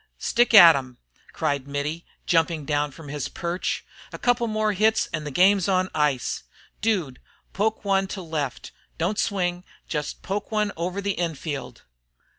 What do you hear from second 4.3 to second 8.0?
more hits an' the game's on ice. Dude, poke